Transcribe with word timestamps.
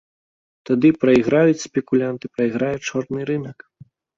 Тады 0.69 0.89
прайграюць 1.03 1.63
спекулянты, 1.67 2.25
прайграе 2.39 2.73
чорны 2.87 3.19
рынак. 3.33 3.57